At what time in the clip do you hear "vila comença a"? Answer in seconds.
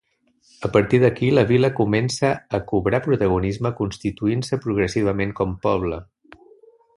1.51-2.61